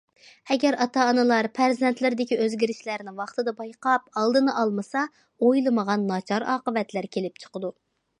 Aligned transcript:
ئەگەر 0.53 0.75
ئاتا- 0.83 1.03
ئانىلار 1.07 1.47
پەرزەنتلىرىدىكى 1.57 2.37
ئۆزگىرىشلەرنى 2.45 3.13
ۋاقتىدا 3.19 3.53
بايقاپ 3.59 4.09
ئالدىنى 4.21 4.55
ئالمىسا، 4.63 5.03
ئويلىمىغان 5.49 6.07
ناچار 6.13 6.47
ئاقىۋەتلەر 6.55 7.09
كېلىپ 7.17 7.39
چىقىدۇ. 7.45 7.73